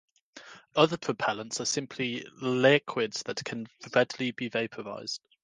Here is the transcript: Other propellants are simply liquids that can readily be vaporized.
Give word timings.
Other 0.75 0.97
propellants 0.97 1.59
are 1.59 1.65
simply 1.65 2.25
liquids 2.41 3.21
that 3.27 3.45
can 3.45 3.67
readily 3.93 4.31
be 4.31 4.49
vaporized. 4.49 5.21